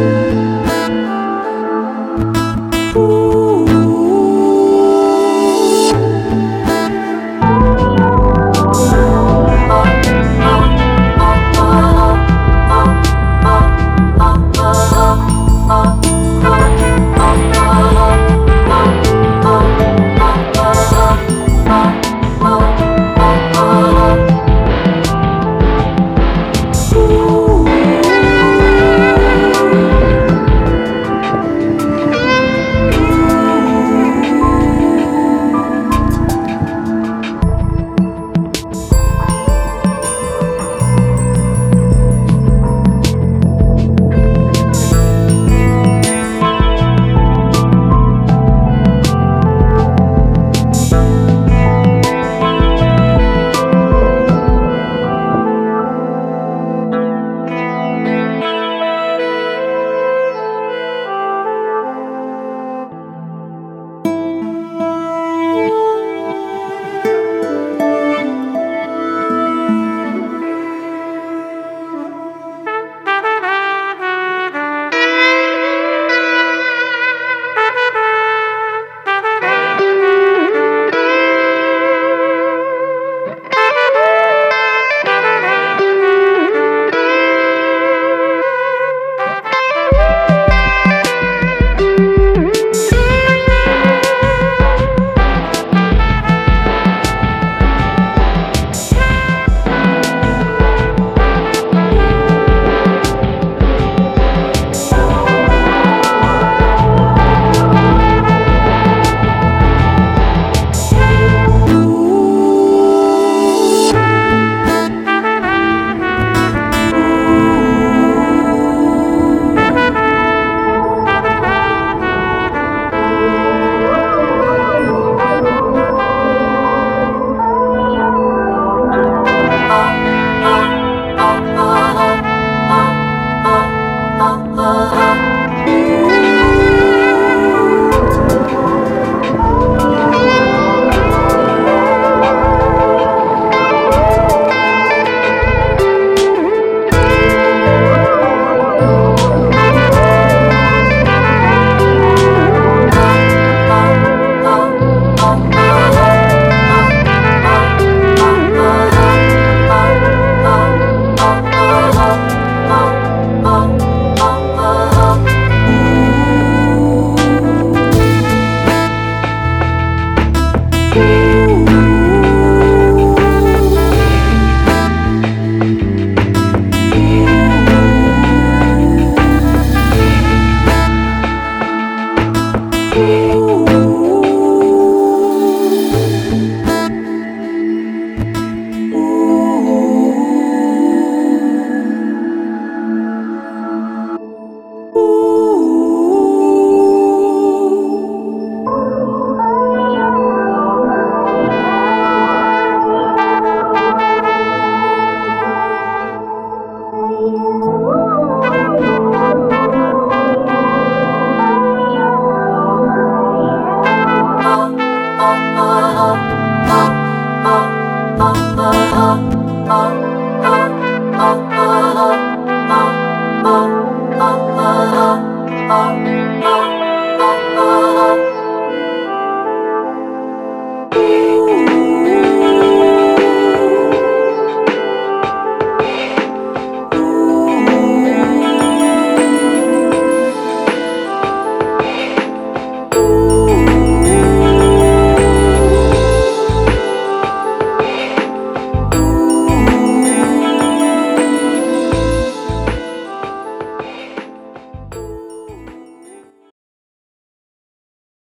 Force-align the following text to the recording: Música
Música 0.00 0.59